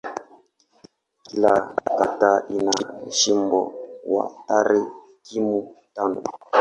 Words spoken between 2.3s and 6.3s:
ina msimbo wa tarakimu tano.